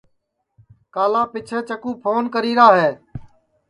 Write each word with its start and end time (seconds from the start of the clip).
کالا 0.93 1.21
پیچھیںٚس 1.31 1.65
چکُو 1.67 1.91
پھون 2.01 2.23
کری 2.33 2.53
را 2.57 2.67
ہے 2.79 2.91